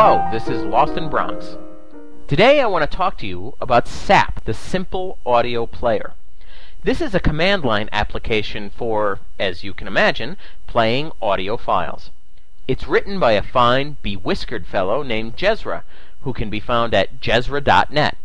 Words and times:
Hello, 0.00 0.28
this 0.30 0.46
is 0.46 0.62
Lostnbronx. 0.62 1.58
Today 2.28 2.60
I 2.60 2.66
want 2.66 2.88
to 2.88 2.96
talk 2.96 3.18
to 3.18 3.26
you 3.26 3.56
about 3.60 3.88
SAP, 3.88 4.44
the 4.44 4.54
Simple 4.54 5.18
Audio 5.26 5.66
Player. 5.66 6.12
This 6.84 7.00
is 7.00 7.16
a 7.16 7.18
command 7.18 7.64
line 7.64 7.88
application 7.90 8.70
for, 8.70 9.18
as 9.40 9.64
you 9.64 9.74
can 9.74 9.88
imagine, 9.88 10.36
playing 10.68 11.10
audio 11.20 11.56
files. 11.56 12.12
It's 12.68 12.86
written 12.86 13.18
by 13.18 13.32
a 13.32 13.42
fine, 13.42 13.96
bewhiskered 14.04 14.66
fellow 14.66 15.02
named 15.02 15.36
Jezra, 15.36 15.82
who 16.22 16.32
can 16.32 16.48
be 16.48 16.60
found 16.60 16.94
at 16.94 17.20
jezra.net. 17.20 18.16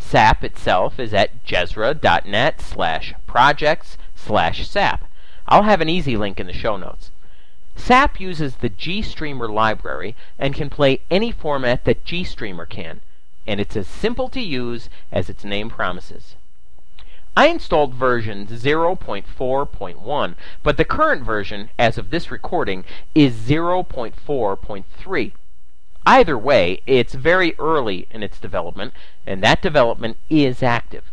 SAP 0.00 0.42
itself 0.42 0.98
is 0.98 1.14
at 1.14 1.44
jezra.net 1.44 2.60
slash 2.60 3.14
projects 3.28 3.96
slash 4.16 4.68
SAP. 4.68 5.04
I'll 5.46 5.62
have 5.62 5.80
an 5.80 5.88
easy 5.88 6.16
link 6.16 6.40
in 6.40 6.48
the 6.48 6.52
show 6.52 6.76
notes. 6.76 7.12
SAP 7.76 8.20
uses 8.20 8.56
the 8.56 8.70
GStreamer 8.70 9.52
library 9.52 10.16
and 10.38 10.54
can 10.54 10.70
play 10.70 11.00
any 11.10 11.30
format 11.30 11.84
that 11.84 12.04
GStreamer 12.04 12.68
can, 12.68 13.00
and 13.46 13.60
it's 13.60 13.76
as 13.76 13.86
simple 13.86 14.28
to 14.28 14.40
use 14.40 14.88
as 15.12 15.28
its 15.28 15.44
name 15.44 15.68
promises. 15.68 16.36
I 17.36 17.48
installed 17.48 17.94
version 17.94 18.46
0.4.1, 18.46 20.34
but 20.62 20.76
the 20.76 20.84
current 20.84 21.24
version, 21.24 21.68
as 21.78 21.98
of 21.98 22.10
this 22.10 22.30
recording, 22.30 22.84
is 23.14 23.34
0.4.3. 23.34 25.32
Either 26.06 26.38
way, 26.38 26.80
it's 26.86 27.14
very 27.14 27.54
early 27.58 28.06
in 28.10 28.22
its 28.22 28.38
development, 28.38 28.92
and 29.26 29.42
that 29.42 29.62
development 29.62 30.16
is 30.30 30.62
active. 30.62 31.10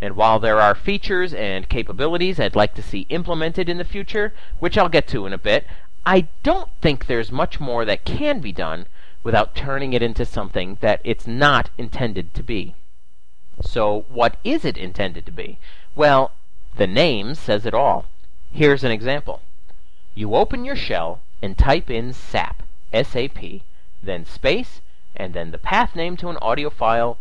And 0.00 0.16
while 0.16 0.38
there 0.38 0.60
are 0.60 0.74
features 0.74 1.32
and 1.32 1.68
capabilities 1.68 2.38
I'd 2.38 2.54
like 2.54 2.74
to 2.74 2.82
see 2.82 3.06
implemented 3.08 3.68
in 3.68 3.78
the 3.78 3.84
future, 3.84 4.32
which 4.60 4.76
I'll 4.76 4.88
get 4.88 5.08
to 5.08 5.26
in 5.26 5.32
a 5.32 5.38
bit, 5.38 5.66
I 6.06 6.28
don't 6.42 6.70
think 6.82 7.06
there's 7.06 7.32
much 7.32 7.58
more 7.58 7.84
that 7.84 8.04
can 8.04 8.40
be 8.40 8.52
done 8.52 8.86
without 9.22 9.54
turning 9.54 9.94
it 9.94 10.02
into 10.02 10.26
something 10.26 10.76
that 10.82 11.00
it's 11.02 11.26
not 11.26 11.70
intended 11.78 12.34
to 12.34 12.42
be. 12.42 12.74
So, 13.62 14.04
what 14.08 14.36
is 14.44 14.64
it 14.64 14.76
intended 14.76 15.24
to 15.26 15.32
be? 15.32 15.58
Well, 15.94 16.32
the 16.76 16.86
name 16.86 17.34
says 17.34 17.64
it 17.64 17.72
all. 17.72 18.04
Here's 18.52 18.84
an 18.84 18.90
example. 18.90 19.40
You 20.14 20.34
open 20.34 20.64
your 20.64 20.76
shell 20.76 21.20
and 21.40 21.56
type 21.56 21.90
in 21.90 22.12
SAP, 22.12 22.62
S-A-P, 22.92 23.62
then 24.02 24.26
space, 24.26 24.80
and 25.16 25.32
then 25.32 25.52
the 25.52 25.58
path 25.58 25.96
name 25.96 26.16
to 26.18 26.28
an 26.28 26.36
audio 26.42 26.68
file, 26.68 27.16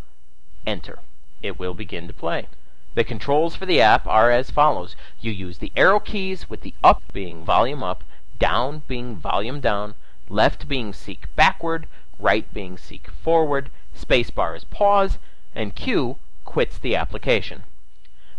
enter. 0.67 0.99
It 1.41 1.57
will 1.57 1.73
begin 1.73 2.07
to 2.07 2.13
play. 2.13 2.47
The 2.95 3.03
controls 3.03 3.55
for 3.55 3.65
the 3.65 3.81
app 3.81 4.05
are 4.07 4.29
as 4.29 4.51
follows. 4.51 4.95
You 5.21 5.31
use 5.31 5.59
the 5.59 5.71
arrow 5.75 5.99
keys 5.99 6.49
with 6.49 6.61
the 6.61 6.73
up 6.83 7.01
being 7.13 7.45
volume 7.45 7.81
up, 7.81 8.03
down 8.39 8.83
being 8.87 9.15
volume 9.15 9.59
down, 9.59 9.95
left 10.29 10.67
being 10.67 10.93
seek 10.93 11.27
backward, 11.35 11.87
right 12.19 12.51
being 12.53 12.77
seek 12.77 13.07
forward, 13.09 13.69
spacebar 13.97 14.55
is 14.55 14.63
pause, 14.63 15.17
and 15.55 15.75
Q 15.75 16.17
quits 16.45 16.77
the 16.77 16.95
application. 16.95 17.63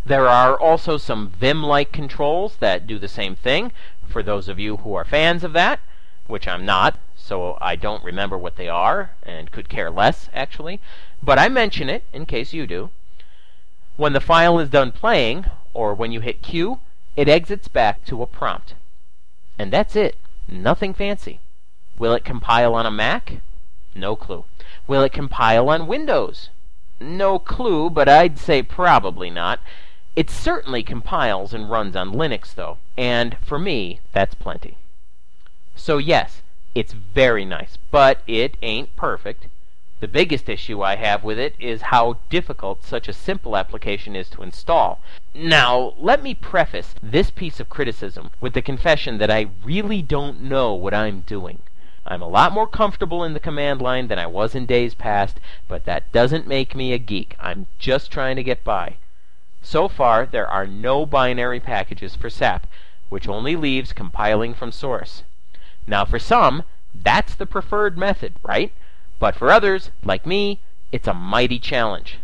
There 0.04 0.28
are 0.28 0.58
also 0.58 0.98
some 0.98 1.30
Vim-like 1.30 1.92
controls 1.92 2.56
that 2.56 2.86
do 2.86 2.98
the 2.98 3.08
same 3.08 3.34
thing, 3.34 3.72
for 4.06 4.22
those 4.22 4.48
of 4.48 4.58
you 4.58 4.78
who 4.78 4.94
are 4.94 5.04
fans 5.04 5.44
of 5.44 5.52
that, 5.54 5.80
which 6.26 6.46
I'm 6.46 6.66
not, 6.66 6.98
so 7.16 7.56
I 7.60 7.76
don't 7.76 8.04
remember 8.04 8.36
what 8.36 8.56
they 8.56 8.68
are, 8.68 9.12
and 9.22 9.50
could 9.50 9.68
care 9.68 9.90
less, 9.90 10.28
actually, 10.34 10.80
but 11.22 11.38
I 11.38 11.48
mention 11.48 11.88
it 11.88 12.04
in 12.12 12.26
case 12.26 12.52
you 12.52 12.66
do. 12.66 12.90
When 13.96 14.12
the 14.12 14.20
file 14.20 14.58
is 14.58 14.68
done 14.68 14.92
playing, 14.92 15.46
or 15.72 15.94
when 15.94 16.12
you 16.12 16.20
hit 16.20 16.42
Q, 16.42 16.80
it 17.16 17.28
exits 17.28 17.68
back 17.68 18.04
to 18.06 18.22
a 18.22 18.26
prompt. 18.26 18.74
And 19.58 19.72
that's 19.72 19.96
it. 19.96 20.16
Nothing 20.48 20.94
fancy. 20.94 21.40
Will 21.98 22.12
it 22.12 22.24
compile 22.24 22.74
on 22.74 22.86
a 22.86 22.90
Mac? 22.90 23.40
No 23.94 24.16
clue. 24.16 24.44
Will 24.86 25.02
it 25.02 25.12
compile 25.12 25.68
on 25.68 25.86
Windows? 25.86 26.50
No 27.00 27.38
clue, 27.38 27.90
but 27.90 28.08
I'd 28.08 28.38
say 28.38 28.62
probably 28.62 29.30
not. 29.30 29.60
It 30.16 30.30
certainly 30.30 30.82
compiles 30.82 31.52
and 31.52 31.70
runs 31.70 31.96
on 31.96 32.12
Linux, 32.12 32.54
though, 32.54 32.78
and 32.96 33.36
for 33.42 33.58
me, 33.58 34.00
that's 34.12 34.34
plenty. 34.34 34.76
So, 35.74 35.98
yes, 35.98 36.42
it's 36.74 36.92
very 36.92 37.44
nice, 37.44 37.78
but 37.90 38.22
it 38.26 38.56
ain't 38.62 38.94
perfect. 38.96 39.48
The 40.04 40.08
biggest 40.08 40.50
issue 40.50 40.82
I 40.82 40.96
have 40.96 41.24
with 41.24 41.38
it 41.38 41.54
is 41.58 41.88
how 41.88 42.18
difficult 42.28 42.84
such 42.84 43.08
a 43.08 43.12
simple 43.14 43.56
application 43.56 44.14
is 44.14 44.28
to 44.28 44.42
install. 44.42 45.00
Now, 45.32 45.94
let 45.96 46.22
me 46.22 46.34
preface 46.34 46.94
this 47.02 47.30
piece 47.30 47.58
of 47.58 47.70
criticism 47.70 48.30
with 48.38 48.52
the 48.52 48.60
confession 48.60 49.16
that 49.16 49.30
I 49.30 49.48
really 49.64 50.02
don't 50.02 50.42
know 50.42 50.74
what 50.74 50.92
I'm 50.92 51.20
doing. 51.20 51.60
I'm 52.04 52.20
a 52.20 52.28
lot 52.28 52.52
more 52.52 52.66
comfortable 52.66 53.24
in 53.24 53.32
the 53.32 53.40
command 53.40 53.80
line 53.80 54.08
than 54.08 54.18
I 54.18 54.26
was 54.26 54.54
in 54.54 54.66
days 54.66 54.92
past, 54.92 55.40
but 55.68 55.86
that 55.86 56.12
doesn't 56.12 56.46
make 56.46 56.74
me 56.74 56.92
a 56.92 56.98
geek. 56.98 57.34
I'm 57.40 57.64
just 57.78 58.10
trying 58.10 58.36
to 58.36 58.42
get 58.42 58.62
by. 58.62 58.96
So 59.62 59.88
far, 59.88 60.26
there 60.26 60.46
are 60.46 60.66
no 60.66 61.06
binary 61.06 61.60
packages 61.60 62.14
for 62.14 62.28
SAP, 62.28 62.66
which 63.08 63.26
only 63.26 63.56
leaves 63.56 63.94
compiling 63.94 64.52
from 64.52 64.70
source. 64.70 65.22
Now, 65.86 66.04
for 66.04 66.18
some, 66.18 66.64
that's 66.94 67.34
the 67.34 67.46
preferred 67.46 67.96
method, 67.96 68.34
right? 68.42 68.70
But 69.18 69.36
for 69.36 69.50
others, 69.50 69.90
like 70.02 70.26
me, 70.26 70.60
it's 70.90 71.08
a 71.08 71.14
mighty 71.14 71.58
challenge. 71.58 72.18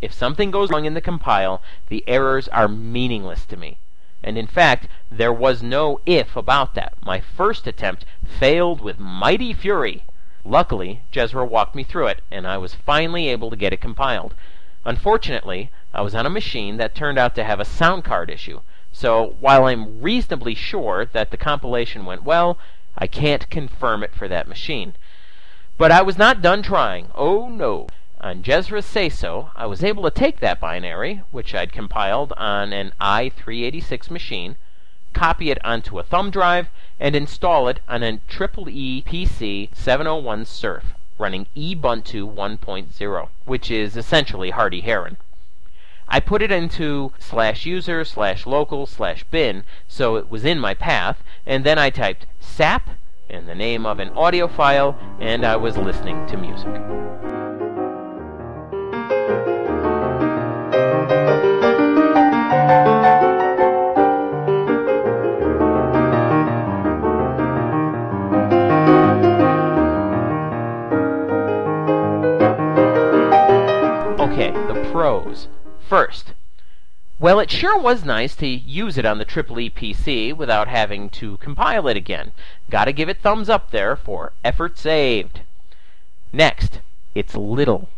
If 0.00 0.12
something 0.12 0.50
goes 0.50 0.70
wrong 0.70 0.84
in 0.84 0.94
the 0.94 1.00
compile, 1.00 1.62
the 1.88 2.04
errors 2.06 2.48
are 2.48 2.68
meaningless 2.68 3.44
to 3.46 3.56
me. 3.56 3.78
And 4.22 4.36
in 4.36 4.46
fact, 4.46 4.88
there 5.10 5.32
was 5.32 5.62
no 5.62 6.00
if 6.06 6.34
about 6.34 6.74
that. 6.74 6.94
My 7.02 7.20
first 7.20 7.66
attempt 7.66 8.04
failed 8.24 8.80
with 8.80 8.98
mighty 8.98 9.52
fury. 9.52 10.04
Luckily, 10.44 11.02
Jezra 11.12 11.46
walked 11.46 11.74
me 11.74 11.84
through 11.84 12.08
it, 12.08 12.20
and 12.30 12.46
I 12.46 12.58
was 12.58 12.74
finally 12.74 13.28
able 13.28 13.50
to 13.50 13.56
get 13.56 13.72
it 13.72 13.80
compiled. 13.80 14.34
Unfortunately, 14.84 15.70
I 15.94 16.02
was 16.02 16.14
on 16.14 16.26
a 16.26 16.30
machine 16.30 16.76
that 16.76 16.94
turned 16.94 17.18
out 17.18 17.34
to 17.36 17.44
have 17.44 17.60
a 17.60 17.64
sound 17.64 18.04
card 18.04 18.28
issue, 18.28 18.60
so 18.92 19.36
while 19.40 19.64
I'm 19.64 20.02
reasonably 20.02 20.54
sure 20.54 21.06
that 21.06 21.30
the 21.30 21.36
compilation 21.36 22.04
went 22.04 22.24
well, 22.24 22.58
I 22.96 23.06
can't 23.06 23.48
confirm 23.48 24.02
it 24.02 24.14
for 24.14 24.28
that 24.28 24.48
machine. 24.48 24.94
But 25.76 25.90
I 25.90 26.02
was 26.02 26.16
not 26.16 26.40
done 26.40 26.62
trying. 26.62 27.08
Oh 27.16 27.48
no. 27.48 27.88
On 28.20 28.44
Jezra's 28.44 28.86
say 28.86 29.08
so, 29.08 29.50
I 29.56 29.66
was 29.66 29.82
able 29.82 30.04
to 30.04 30.10
take 30.10 30.38
that 30.38 30.60
binary, 30.60 31.22
which 31.32 31.52
I'd 31.52 31.72
compiled 31.72 32.32
on 32.36 32.72
an 32.72 32.92
i386 33.00 34.08
machine, 34.08 34.54
copy 35.12 35.50
it 35.50 35.58
onto 35.64 35.98
a 35.98 36.04
thumb 36.04 36.30
drive, 36.30 36.68
and 37.00 37.16
install 37.16 37.66
it 37.66 37.80
on 37.88 38.04
a 38.04 38.20
EEE 38.28 39.04
PC 39.04 39.74
701 39.74 40.44
Surf 40.44 40.94
running 41.18 41.46
Ubuntu 41.56 42.32
1.0, 42.32 43.28
which 43.44 43.70
is 43.70 43.96
essentially 43.96 44.50
Hardy 44.50 44.80
Heron. 44.80 45.16
I 46.08 46.20
put 46.20 46.40
it 46.40 46.52
into 46.52 47.12
slash 47.18 47.66
user 47.66 48.04
slash 48.04 48.46
local 48.46 48.86
slash 48.86 49.24
bin 49.24 49.64
so 49.88 50.16
it 50.16 50.30
was 50.30 50.44
in 50.44 50.60
my 50.60 50.74
path, 50.74 51.22
and 51.44 51.64
then 51.64 51.78
I 51.78 51.90
typed 51.90 52.26
sap 52.38 52.90
in 53.28 53.46
the 53.46 53.54
name 53.54 53.86
of 53.86 53.98
an 53.98 54.10
audio 54.10 54.46
file, 54.48 54.98
and 55.20 55.44
I 55.44 55.56
was 55.56 55.76
listening 55.76 56.26
to 56.26 56.36
music. 56.36 56.68
Okay, 74.20 74.52
the 74.52 74.88
pros. 74.92 75.48
First, 75.88 76.34
well, 77.20 77.38
it 77.38 77.50
sure 77.50 77.78
was 77.78 78.04
nice 78.04 78.34
to 78.36 78.46
use 78.46 78.98
it 78.98 79.04
on 79.04 79.18
the 79.18 79.24
EEE 79.24 79.72
PC 79.72 80.36
without 80.36 80.68
having 80.68 81.08
to 81.10 81.36
compile 81.36 81.86
it 81.86 81.96
again. 81.96 82.32
Gotta 82.70 82.92
give 82.92 83.08
it 83.08 83.20
thumbs 83.20 83.48
up 83.48 83.70
there 83.70 83.94
for 83.94 84.32
effort 84.44 84.76
saved. 84.78 85.40
Next, 86.32 86.80
it's 87.14 87.36
little. 87.36 87.88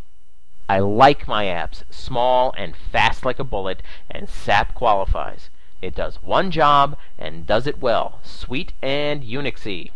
I 0.68 0.80
like 0.80 1.26
my 1.26 1.44
apps, 1.44 1.84
small 1.90 2.52
and 2.58 2.76
fast 2.76 3.24
like 3.24 3.38
a 3.38 3.44
bullet, 3.44 3.82
and 4.10 4.28
SAP 4.28 4.74
qualifies. 4.74 5.48
It 5.80 5.94
does 5.94 6.22
one 6.22 6.50
job 6.50 6.98
and 7.18 7.46
does 7.46 7.66
it 7.66 7.78
well, 7.80 8.18
sweet 8.22 8.72
and 8.82 9.22
Unixy. 9.22 9.90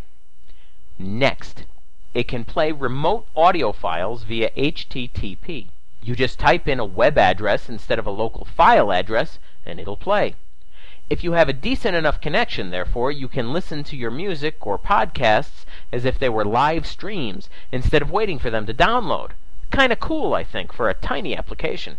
Next, 0.99 1.65
it 2.15 2.29
can 2.29 2.45
play 2.45 2.73
remote 2.73 3.27
audio 3.37 3.73
files 3.73 4.23
via 4.23 4.51
HTTP. 4.51 5.69
You 6.03 6.17
just 6.17 6.39
type 6.39 6.67
in 6.67 6.81
a 6.81 6.85
web 6.85 7.19
address 7.19 7.69
instead 7.69 7.99
of 7.99 8.07
a 8.07 8.11
local 8.11 8.45
file 8.45 8.91
address, 8.91 9.39
and 9.67 9.79
it'll 9.79 9.97
play. 9.97 10.35
If 11.11 11.23
you 11.23 11.33
have 11.33 11.49
a 11.49 11.53
decent 11.53 11.95
enough 11.95 12.21
connection, 12.21 12.71
therefore, 12.71 13.13
you 13.13 13.29
can 13.29 13.53
listen 13.53 13.85
to 13.85 13.97
your 13.97 14.11
music 14.11 14.67
or 14.67 14.79
podcasts 14.79 15.65
as 15.93 16.05
if 16.05 16.19
they 16.19 16.29
were 16.29 16.45
live 16.45 16.87
streams 16.87 17.51
instead 17.71 18.01
of 18.01 18.11
waiting 18.11 18.39
for 18.39 18.49
them 18.49 18.65
to 18.67 18.75
download. 18.75 19.33
Kinda 19.71 19.97
cool, 19.97 20.35
I 20.35 20.43
think, 20.43 20.73
for 20.73 20.89
a 20.89 20.95
tiny 20.95 21.37
application. 21.37 21.99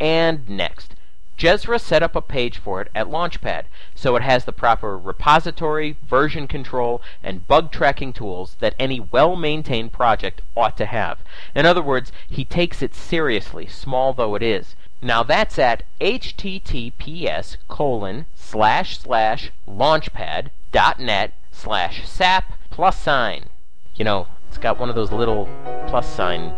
And 0.00 0.48
next, 0.48 0.94
Jezra 1.38 1.78
set 1.78 2.02
up 2.02 2.16
a 2.16 2.22
page 2.22 2.58
for 2.58 2.80
it 2.80 2.88
at 2.94 3.08
Launchpad, 3.08 3.64
so 3.94 4.16
it 4.16 4.22
has 4.22 4.44
the 4.44 4.52
proper 4.52 4.96
repository, 4.96 5.96
version 6.08 6.48
control, 6.48 7.02
and 7.22 7.46
bug 7.46 7.70
tracking 7.70 8.12
tools 8.12 8.56
that 8.60 8.74
any 8.78 9.00
well-maintained 9.00 9.92
project 9.92 10.40
ought 10.56 10.76
to 10.78 10.86
have. 10.86 11.18
In 11.54 11.66
other 11.66 11.82
words, 11.82 12.10
he 12.28 12.44
takes 12.44 12.80
it 12.80 12.94
seriously, 12.94 13.66
small 13.66 14.14
though 14.14 14.34
it 14.34 14.42
is. 14.42 14.76
Now 15.02 15.22
that's 15.22 15.58
at 15.58 15.82
https 16.00 17.56
colon 17.68 18.26
slash 18.34 18.98
slash 18.98 19.50
launchpad.net 19.68 21.32
slash 21.52 22.08
sap 22.08 22.52
plus 22.70 22.98
sign. 22.98 23.50
You 23.94 24.04
know, 24.04 24.26
it's 24.48 24.58
got 24.58 24.78
one 24.80 24.88
of 24.88 24.94
those 24.94 25.12
little 25.12 25.48
plus 25.88 26.08
sign 26.08 26.54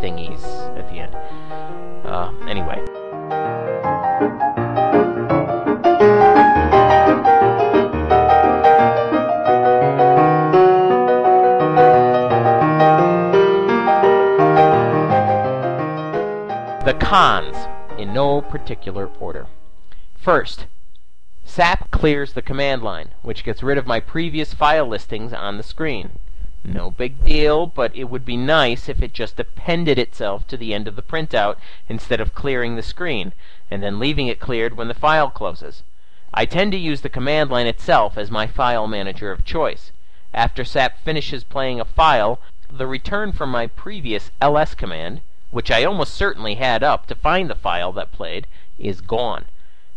thingies 0.00 0.44
at 0.78 0.88
the 0.88 1.00
end. 1.00 1.14
Uh, 2.06 2.32
anyway. 2.48 2.89
Cons, 17.10 17.56
in 17.98 18.12
no 18.14 18.40
particular 18.40 19.10
order. 19.18 19.48
First, 20.16 20.66
SAP 21.44 21.90
clears 21.90 22.34
the 22.34 22.40
command 22.40 22.84
line, 22.84 23.08
which 23.22 23.42
gets 23.42 23.64
rid 23.64 23.76
of 23.76 23.84
my 23.84 23.98
previous 23.98 24.54
file 24.54 24.86
listings 24.86 25.32
on 25.32 25.56
the 25.56 25.64
screen. 25.64 26.20
No 26.62 26.88
big 26.88 27.24
deal, 27.24 27.66
but 27.66 27.92
it 27.96 28.04
would 28.04 28.24
be 28.24 28.36
nice 28.36 28.88
if 28.88 29.02
it 29.02 29.12
just 29.12 29.40
appended 29.40 29.98
itself 29.98 30.46
to 30.46 30.56
the 30.56 30.72
end 30.72 30.86
of 30.86 30.94
the 30.94 31.02
printout 31.02 31.56
instead 31.88 32.20
of 32.20 32.32
clearing 32.32 32.76
the 32.76 32.80
screen, 32.80 33.32
and 33.72 33.82
then 33.82 33.98
leaving 33.98 34.28
it 34.28 34.38
cleared 34.38 34.76
when 34.76 34.86
the 34.86 34.94
file 34.94 35.30
closes. 35.30 35.82
I 36.32 36.46
tend 36.46 36.70
to 36.70 36.78
use 36.78 37.00
the 37.00 37.08
command 37.08 37.50
line 37.50 37.66
itself 37.66 38.16
as 38.16 38.30
my 38.30 38.46
file 38.46 38.86
manager 38.86 39.32
of 39.32 39.44
choice. 39.44 39.90
After 40.32 40.64
SAP 40.64 41.00
finishes 41.00 41.42
playing 41.42 41.80
a 41.80 41.84
file, 41.84 42.38
the 42.70 42.86
return 42.86 43.32
from 43.32 43.50
my 43.50 43.66
previous 43.66 44.30
ls 44.40 44.76
command, 44.76 45.22
which 45.50 45.70
I 45.70 45.84
almost 45.84 46.14
certainly 46.14 46.54
had 46.54 46.82
up 46.82 47.06
to 47.06 47.14
find 47.14 47.50
the 47.50 47.54
file 47.54 47.92
that 47.92 48.12
played, 48.12 48.46
is 48.78 49.00
gone, 49.00 49.46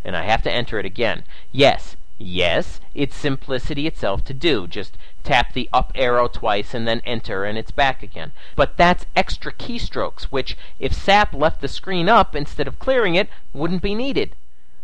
and 0.04 0.16
I 0.16 0.22
have 0.22 0.42
to 0.42 0.52
enter 0.52 0.78
it 0.78 0.86
again. 0.86 1.24
Yes, 1.52 1.96
yes, 2.18 2.80
it's 2.94 3.16
simplicity 3.16 3.86
itself 3.86 4.24
to 4.24 4.34
do. 4.34 4.66
Just 4.66 4.96
tap 5.22 5.52
the 5.52 5.68
up 5.72 5.90
arrow 5.94 6.28
twice 6.28 6.74
and 6.74 6.86
then 6.86 7.00
enter 7.04 7.44
and 7.44 7.56
it's 7.56 7.70
back 7.70 8.02
again. 8.02 8.32
But 8.56 8.76
that's 8.76 9.06
extra 9.16 9.52
keystrokes, 9.52 10.24
which, 10.24 10.56
if 10.78 10.92
SAP 10.92 11.34
left 11.34 11.60
the 11.60 11.68
screen 11.68 12.08
up 12.08 12.36
instead 12.36 12.68
of 12.68 12.78
clearing 12.78 13.14
it, 13.14 13.28
wouldn't 13.52 13.82
be 13.82 13.94
needed. 13.94 14.36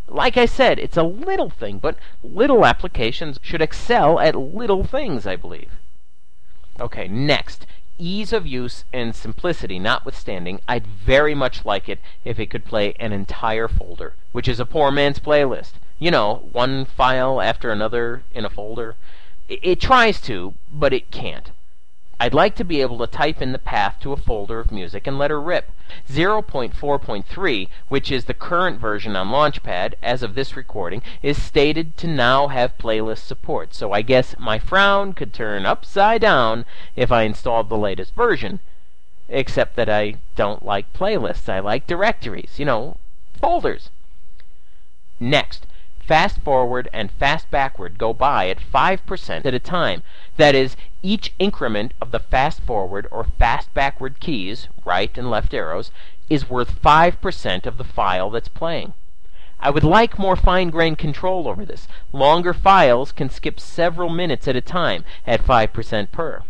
Like 0.08 0.36
I 0.36 0.46
said, 0.46 0.78
it's 0.78 0.96
a 0.96 1.04
little 1.04 1.50
thing, 1.50 1.78
but 1.78 1.96
little 2.24 2.66
applications 2.66 3.38
should 3.42 3.62
excel 3.62 4.18
at 4.18 4.34
little 4.34 4.82
things, 4.82 5.26
I 5.26 5.36
believe. 5.36 5.70
Okay, 6.80 7.06
next. 7.06 7.66
Ease 8.02 8.32
of 8.32 8.46
use 8.46 8.84
and 8.94 9.14
simplicity 9.14 9.78
notwithstanding, 9.78 10.60
I'd 10.66 10.86
very 10.86 11.34
much 11.34 11.66
like 11.66 11.86
it 11.86 12.00
if 12.24 12.40
it 12.40 12.48
could 12.48 12.64
play 12.64 12.94
an 12.98 13.12
entire 13.12 13.68
folder, 13.68 14.14
which 14.32 14.48
is 14.48 14.58
a 14.58 14.64
poor 14.64 14.90
man's 14.90 15.18
playlist. 15.18 15.72
You 15.98 16.10
know, 16.10 16.48
one 16.52 16.86
file 16.86 17.42
after 17.42 17.70
another 17.70 18.22
in 18.32 18.46
a 18.46 18.50
folder. 18.50 18.96
It 19.50 19.82
tries 19.82 20.18
to, 20.22 20.54
but 20.72 20.94
it 20.94 21.10
can't. 21.10 21.50
I'd 22.22 22.34
like 22.34 22.54
to 22.56 22.64
be 22.64 22.82
able 22.82 22.98
to 22.98 23.06
type 23.06 23.40
in 23.40 23.52
the 23.52 23.58
path 23.58 23.98
to 24.00 24.12
a 24.12 24.16
folder 24.18 24.60
of 24.60 24.70
music 24.70 25.06
and 25.06 25.18
let 25.18 25.30
her 25.30 25.40
rip. 25.40 25.72
0.4.3, 26.06 27.68
which 27.88 28.12
is 28.12 28.26
the 28.26 28.34
current 28.34 28.78
version 28.78 29.16
on 29.16 29.28
Launchpad 29.28 29.94
as 30.02 30.22
of 30.22 30.34
this 30.34 30.54
recording, 30.54 31.00
is 31.22 31.42
stated 31.42 31.96
to 31.96 32.06
now 32.06 32.48
have 32.48 32.76
playlist 32.76 33.24
support, 33.26 33.72
so 33.72 33.92
I 33.92 34.02
guess 34.02 34.34
my 34.38 34.58
frown 34.58 35.14
could 35.14 35.32
turn 35.32 35.64
upside 35.64 36.20
down 36.20 36.66
if 36.94 37.10
I 37.10 37.22
installed 37.22 37.70
the 37.70 37.78
latest 37.78 38.14
version. 38.14 38.60
Except 39.30 39.74
that 39.76 39.88
I 39.88 40.16
don't 40.36 40.62
like 40.62 40.92
playlists. 40.92 41.48
I 41.48 41.60
like 41.60 41.86
directories, 41.86 42.58
you 42.58 42.66
know, 42.66 42.98
folders. 43.40 43.88
Next, 45.18 45.66
fast 46.10 46.40
forward 46.40 46.88
and 46.92 47.08
fast 47.08 47.48
backward 47.52 47.96
go 47.96 48.12
by 48.12 48.48
at 48.48 48.58
5% 48.58 49.46
at 49.46 49.54
a 49.54 49.60
time. 49.60 50.02
That 50.38 50.56
is, 50.56 50.76
each 51.04 51.32
increment 51.38 51.94
of 52.00 52.10
the 52.10 52.18
fast 52.18 52.62
forward 52.62 53.06
or 53.12 53.22
fast 53.22 53.72
backward 53.74 54.18
keys, 54.18 54.66
right 54.84 55.16
and 55.16 55.30
left 55.30 55.54
arrows, 55.54 55.92
is 56.28 56.50
worth 56.50 56.82
5% 56.82 57.64
of 57.64 57.78
the 57.78 57.84
file 57.84 58.28
that's 58.28 58.48
playing. 58.48 58.92
I 59.60 59.70
would 59.70 59.84
like 59.84 60.18
more 60.18 60.34
fine-grained 60.34 60.98
control 60.98 61.46
over 61.46 61.64
this. 61.64 61.86
Longer 62.12 62.54
files 62.54 63.12
can 63.12 63.30
skip 63.30 63.60
several 63.60 64.08
minutes 64.08 64.48
at 64.48 64.56
a 64.56 64.60
time 64.60 65.04
at 65.28 65.44
5% 65.46 66.10
per. 66.10 66.42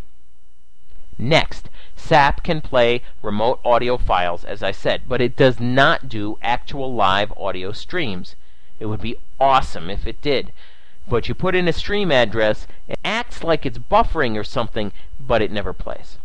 Next, 1.19 1.69
SAP 1.97 2.43
can 2.43 2.63
play 2.63 3.03
remote 3.21 3.61
audio 3.63 3.99
files, 3.99 4.43
as 4.43 4.63
I 4.63 4.71
said, 4.71 5.03
but 5.07 5.21
it 5.21 5.37
does 5.37 5.61
not 5.61 6.09
do 6.09 6.39
actual 6.41 6.95
live 6.95 7.31
audio 7.37 7.73
streams. 7.73 8.37
It 8.81 8.87
would 8.87 9.01
be 9.01 9.19
awesome 9.39 9.91
if 9.91 10.07
it 10.07 10.21
did. 10.21 10.53
But 11.09 11.29
you 11.29 11.35
put 11.35 11.55
in 11.55 11.69
a 11.69 11.73
stream 11.73 12.11
address, 12.11 12.67
it 12.89 12.99
acts 13.05 13.45
like 13.45 13.65
it's 13.65 13.79
buffering 13.79 14.37
or 14.37 14.45
something, 14.45 14.93
but 15.21 15.43
it 15.43 15.53
never 15.53 15.73
plays. 15.73 16.19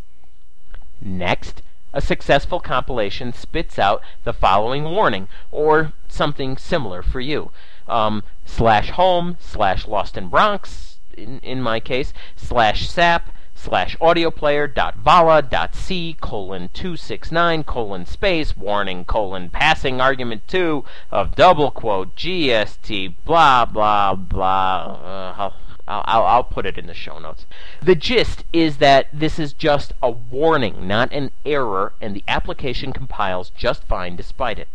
Next, 1.01 1.61
a 1.93 2.01
successful 2.01 2.59
compilation 2.59 3.33
spits 3.33 3.77
out 3.77 4.01
the 4.23 4.33
following 4.33 4.83
warning, 4.83 5.27
or 5.51 5.93
something 6.07 6.57
similar 6.57 7.01
for 7.01 7.19
you. 7.19 7.51
Um, 7.87 8.23
slash 8.45 8.89
home, 8.91 9.37
slash 9.39 9.87
lost 9.87 10.17
in 10.17 10.29
Bronx, 10.29 10.97
in, 11.15 11.39
in 11.39 11.61
my 11.61 11.79
case, 11.79 12.13
slash 12.35 12.89
sap, 12.89 13.29
slash 13.57 13.95
audioplayer.vala.c 13.97 16.17
colon 16.19 16.69
269 16.73 17.63
colon 17.63 18.05
space 18.05 18.57
warning 18.57 19.05
colon 19.05 19.49
passing 19.49 20.01
argument 20.01 20.45
2 20.47 20.83
of 21.09 21.35
double 21.35 21.71
quote 21.71 22.13
GST 22.15 23.15
blah 23.23 23.63
blah 23.65 24.13
blah. 24.13 24.99
Uh, 25.01 25.33
I'll, 25.37 25.53
I'll, 25.87 26.25
I'll 26.25 26.43
put 26.43 26.65
it 26.65 26.77
in 26.77 26.87
the 26.87 26.93
show 26.93 27.17
notes. 27.17 27.45
The 27.81 27.95
gist 27.95 28.43
is 28.51 28.77
that 28.77 29.07
this 29.13 29.39
is 29.39 29.53
just 29.53 29.93
a 30.03 30.11
warning, 30.11 30.85
not 30.87 31.13
an 31.13 31.31
error, 31.45 31.93
and 32.01 32.15
the 32.15 32.23
application 32.27 32.91
compiles 32.91 33.51
just 33.51 33.83
fine 33.85 34.15
despite 34.15 34.59
it. 34.59 34.67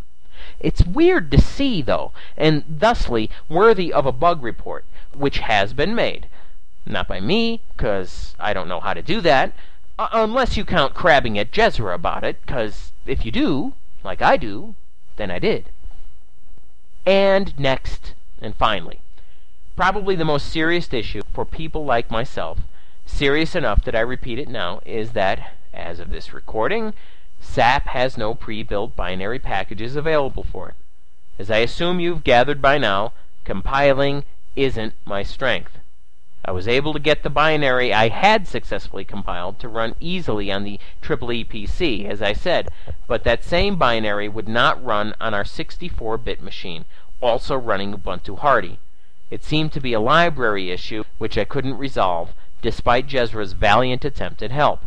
It's 0.58 0.86
weird 0.86 1.30
to 1.32 1.40
see, 1.40 1.82
though, 1.82 2.12
and 2.36 2.64
thusly 2.66 3.28
worthy 3.48 3.92
of 3.92 4.06
a 4.06 4.12
bug 4.12 4.42
report, 4.42 4.86
which 5.14 5.40
has 5.40 5.74
been 5.74 5.94
made. 5.94 6.28
Not 6.86 7.08
by 7.08 7.20
me, 7.20 7.60
'cause 7.76 8.34
I 8.40 8.52
don't 8.52 8.68
know 8.68 8.80
how 8.80 8.94
to 8.94 9.02
do 9.02 9.20
that, 9.20 9.52
uh, 9.98 10.08
unless 10.12 10.56
you 10.56 10.64
count 10.64 10.94
crabbing 10.94 11.38
at 11.38 11.52
Jezra 11.52 11.94
about 11.94 12.24
it, 12.24 12.44
'cause 12.46 12.92
if 13.06 13.24
you 13.24 13.30
do, 13.30 13.74
like 14.02 14.22
I 14.22 14.36
do, 14.36 14.74
then 15.16 15.30
I 15.30 15.38
did. 15.38 15.70
And 17.04 17.58
next, 17.58 18.14
and 18.40 18.54
finally, 18.54 19.00
probably 19.76 20.14
the 20.14 20.24
most 20.24 20.50
serious 20.50 20.92
issue 20.92 21.22
for 21.32 21.44
people 21.44 21.84
like 21.84 22.10
myself, 22.10 22.60
serious 23.04 23.54
enough 23.54 23.84
that 23.84 23.94
I 23.94 24.00
repeat 24.00 24.38
it 24.38 24.48
now, 24.48 24.80
is 24.84 25.12
that, 25.12 25.52
as 25.72 26.00
of 26.00 26.10
this 26.10 26.32
recording, 26.32 26.94
SAP 27.40 27.88
has 27.88 28.18
no 28.18 28.34
pre-built 28.34 28.94
binary 28.96 29.38
packages 29.38 29.96
available 29.96 30.44
for 30.44 30.70
it. 30.70 30.74
As 31.38 31.50
I 31.50 31.58
assume 31.58 32.00
you've 32.00 32.24
gathered 32.24 32.60
by 32.60 32.76
now, 32.76 33.12
compiling 33.44 34.24
isn't 34.56 34.94
my 35.04 35.22
strength. 35.22 35.78
I 36.42 36.52
was 36.52 36.66
able 36.66 36.94
to 36.94 36.98
get 36.98 37.22
the 37.22 37.28
binary 37.28 37.92
I 37.92 38.08
had 38.08 38.48
successfully 38.48 39.04
compiled 39.04 39.58
to 39.58 39.68
run 39.68 39.94
easily 40.00 40.50
on 40.50 40.64
the 40.64 40.80
EEE 41.02 41.46
PC, 41.46 42.08
as 42.08 42.22
I 42.22 42.32
said, 42.32 42.70
but 43.06 43.24
that 43.24 43.44
same 43.44 43.76
binary 43.76 44.26
would 44.26 44.48
not 44.48 44.82
run 44.82 45.14
on 45.20 45.34
our 45.34 45.44
64-bit 45.44 46.42
machine, 46.42 46.86
also 47.20 47.56
running 47.56 47.92
Ubuntu 47.92 48.38
Hardy. 48.38 48.78
It 49.30 49.44
seemed 49.44 49.72
to 49.72 49.80
be 49.80 49.92
a 49.92 50.00
library 50.00 50.70
issue 50.70 51.04
which 51.18 51.36
I 51.36 51.44
couldn't 51.44 51.76
resolve, 51.76 52.32
despite 52.62 53.12
Jezra's 53.12 53.52
valiant 53.52 54.04
attempt 54.04 54.42
at 54.42 54.50
help. 54.50 54.80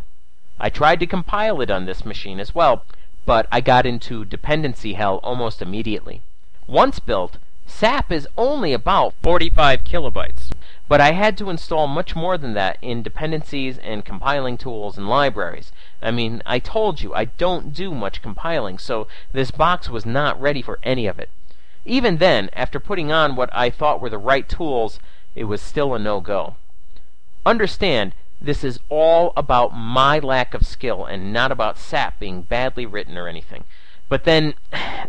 I 0.60 0.70
tried 0.70 1.00
to 1.02 1.08
compile 1.08 1.62
it 1.62 1.70
on 1.70 1.86
this 1.86 2.04
machine 2.04 2.40
as 2.40 2.56
well, 2.56 2.84
but 3.26 3.48
I 3.52 3.62
got 3.62 3.86
into 3.86 4.26
dependency 4.26 4.94
hell 4.94 5.20
almost 5.24 5.62
immediately. 5.62 6.22
Once 6.68 7.00
built, 7.00 7.38
SAP 7.66 8.12
is 8.12 8.28
only 8.38 8.74
about 8.74 9.14
45 9.22 9.84
kilobytes. 9.84 10.52
But 10.94 11.02
I 11.02 11.14
had 11.14 11.40
to 11.40 11.50
install 11.50 11.88
much 11.88 12.16
more 12.16 12.38
than 12.38 12.54
that 12.54 12.78
in 12.80 13.02
dependencies 13.02 13.80
and 13.80 14.06
compiling 14.06 14.60
tools 14.60 14.96
and 14.96 15.10
libraries. 15.10 15.72
I 16.04 16.12
mean, 16.12 16.44
I 16.46 16.60
told 16.60 17.02
you 17.02 17.16
I 17.16 17.26
don't 17.26 17.74
do 17.74 17.96
much 17.96 18.22
compiling, 18.22 18.78
so 18.78 19.08
this 19.32 19.50
box 19.50 19.90
was 19.90 20.06
not 20.06 20.40
ready 20.40 20.62
for 20.62 20.78
any 20.84 21.08
of 21.08 21.18
it. 21.18 21.32
Even 21.84 22.18
then, 22.18 22.48
after 22.54 22.80
putting 22.80 23.12
on 23.12 23.36
what 23.36 23.50
I 23.54 23.72
thought 23.72 24.02
were 24.02 24.10
the 24.12 24.20
right 24.20 24.48
tools, 24.48 25.00
it 25.34 25.46
was 25.46 25.64
still 25.64 25.96
a 25.96 25.98
no-go. 25.98 26.58
Understand, 27.44 28.14
this 28.40 28.64
is 28.64 28.80
all 28.90 29.34
about 29.36 29.76
my 29.76 30.20
lack 30.20 30.54
of 30.54 30.64
skill 30.64 31.06
and 31.06 31.34
not 31.34 31.52
about 31.52 31.80
SAP 31.80 32.20
being 32.20 32.44
badly 32.44 32.86
written 32.86 33.18
or 33.18 33.28
anything. 33.28 33.64
But 34.14 34.26
then, 34.26 34.54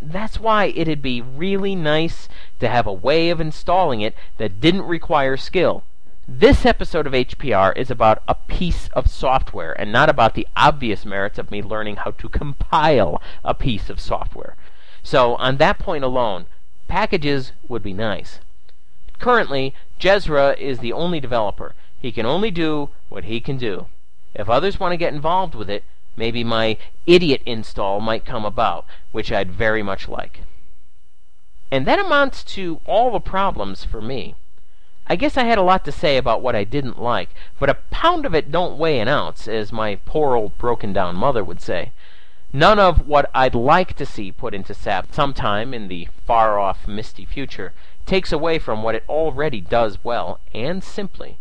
that's 0.01 0.41
why 0.41 0.73
it'd 0.75 1.03
be 1.03 1.21
really 1.21 1.75
nice 1.75 2.27
to 2.59 2.71
have 2.71 2.87
a 2.87 2.93
way 2.95 3.29
of 3.29 3.39
installing 3.39 4.01
it 4.01 4.15
that 4.39 4.63
didn't 4.63 4.87
require 4.87 5.37
skill. 5.37 5.85
This 6.27 6.65
episode 6.65 7.07
of 7.07 7.13
HPR 7.13 7.77
is 7.77 7.91
about 7.91 8.23
a 8.27 8.35
piece 8.35 8.89
of 8.95 9.11
software 9.11 9.79
and 9.79 9.93
not 9.93 10.09
about 10.09 10.33
the 10.33 10.49
obvious 10.57 11.05
merits 11.05 11.39
of 11.39 11.51
me 11.51 11.63
learning 11.63 11.97
how 11.97 12.13
to 12.13 12.31
compile 12.31 13.21
a 13.45 13.53
piece 13.53 13.91
of 13.91 14.01
software. 14.01 14.57
So, 15.03 15.35
on 15.35 15.59
that 15.59 15.79
point 15.79 16.03
alone, 16.03 16.47
packages 16.89 17.53
would 17.69 17.83
be 17.83 17.93
nice. 17.93 18.41
Currently, 19.19 19.75
Jezra 20.01 20.57
is 20.57 20.79
the 20.79 20.95
only 20.95 21.21
developer. 21.21 21.75
He 22.01 22.11
can 22.11 22.25
only 22.25 22.51
do 22.51 22.89
what 23.11 23.25
he 23.25 23.43
can 23.43 23.59
do. 23.59 23.89
If 24.35 24.49
others 24.49 24.81
want 24.81 24.93
to 24.93 24.97
get 24.97 25.13
involved 25.13 25.55
with 25.55 25.69
it, 25.69 25.85
maybe 26.17 26.45
my 26.45 26.77
idiot 27.07 27.43
install 27.47 28.01
might 28.01 28.25
come 28.25 28.45
about, 28.45 28.85
which 29.13 29.33
I'd 29.33 29.51
very 29.51 29.83
much 29.83 30.09
like. 30.09 30.41
And 31.71 31.87
that 31.87 31.99
amounts 31.99 32.45
to 32.55 32.81
all 32.87 33.11
the 33.11 33.21
problems 33.21 33.85
for 33.85 34.01
me. 34.01 34.35
I 35.07 35.17
guess 35.17 35.37
I 35.37 35.45
had 35.45 35.59
a 35.59 35.63
lot 35.63 35.85
to 35.85 35.93
say 35.93 36.17
about 36.17 36.41
what 36.41 36.57
I 36.57 36.65
didn't 36.65 37.03
like, 37.03 37.31
but 37.59 37.69
a 37.69 37.79
pound 37.91 38.25
of 38.25 38.35
it 38.35 38.51
don't 38.51 38.79
weigh 38.79 39.01
an 39.01 39.09
ounce, 39.09 39.47
as 39.47 39.73
my 39.73 39.97
poor 40.07 40.35
old 40.35 40.57
broken 40.57 40.93
down 40.93 41.17
mother 41.17 41.45
would 41.45 41.61
say. 41.61 41.93
None 42.53 42.79
of 42.79 43.07
what 43.07 43.29
I'd 43.35 43.55
like 43.55 43.95
to 43.95 44.07
see 44.07 44.31
put 44.31 44.55
into 44.55 44.73
SAP 44.73 45.13
sometime 45.13 45.75
in 45.75 45.89
the 45.89 46.09
far 46.25 46.59
off 46.59 46.87
misty 46.87 47.25
future 47.25 47.73
takes 48.07 48.31
away 48.33 48.59
from 48.59 48.83
what 48.83 48.95
it 48.95 49.05
already 49.09 49.61
does 49.61 49.99
well 50.05 50.39
and 50.55 50.83
simply, 50.83 51.39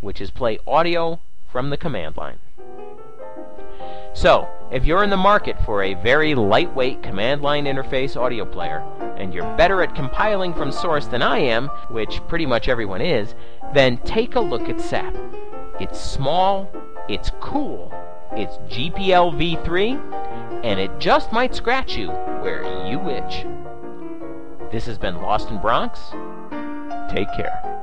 which 0.00 0.20
is 0.20 0.30
play 0.30 0.58
audio 0.66 1.18
from 1.50 1.70
the 1.70 1.76
command 1.76 2.16
line. 2.16 2.38
So, 4.14 4.48
if 4.70 4.84
you're 4.84 5.02
in 5.02 5.10
the 5.10 5.16
market 5.16 5.56
for 5.64 5.82
a 5.82 5.94
very 5.94 6.36
lightweight 6.36 7.02
command 7.02 7.42
line 7.42 7.64
interface 7.64 8.16
audio 8.16 8.44
player, 8.44 8.78
and 9.16 9.34
you're 9.34 9.56
better 9.56 9.82
at 9.82 9.96
compiling 9.96 10.54
from 10.54 10.70
source 10.70 11.06
than 11.06 11.20
I 11.20 11.38
am, 11.38 11.66
which 11.90 12.20
pretty 12.28 12.46
much 12.46 12.68
everyone 12.68 13.00
is, 13.00 13.34
then 13.74 13.98
take 13.98 14.36
a 14.36 14.40
look 14.40 14.68
at 14.68 14.80
SAP. 14.80 15.16
It's 15.80 16.00
small, 16.00 16.70
it's 17.08 17.32
cool, 17.40 17.92
it's 18.32 18.56
GPL 18.72 19.34
v3, 19.34 20.62
and 20.64 20.78
it 20.78 20.92
just 21.00 21.32
might 21.32 21.54
scratch 21.54 21.96
you 21.96 22.10
where 22.40 22.62
you 22.86 23.10
itch. 23.10 23.44
This 24.70 24.86
has 24.86 24.96
been 24.96 25.16
Lostnbronx. 25.16 27.10
Take 27.10 27.28
care. 27.36 27.73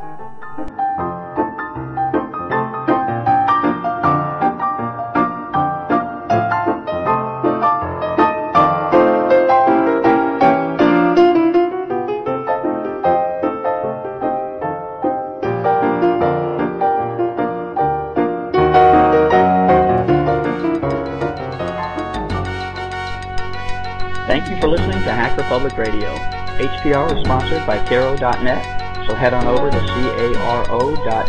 Public 25.52 25.76
Radio. 25.78 26.16
HPR 26.64 27.14
is 27.14 27.26
sponsored 27.26 27.68
by 27.68 27.78
Caro.net, 27.86 29.06
so 29.06 29.14
head 29.14 29.34
on 29.34 29.46
over 29.48 29.70
to 29.70 29.80
caro.net 29.80 31.28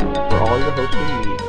for 0.00 0.36
all 0.40 0.58
your 0.58 0.72
hosting 0.72 1.30
needs. 1.30 1.41